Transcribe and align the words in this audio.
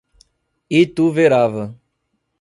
Ituverava 0.79 1.67